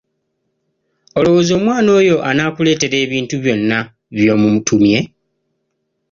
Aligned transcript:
Olowooza 1.17 1.51
omwana 1.59 1.89
oyo 1.99 2.15
anaakuleetera 2.29 2.95
ebintu 3.05 3.35
byonna 3.43 3.77
by'omutumye? 4.15 4.99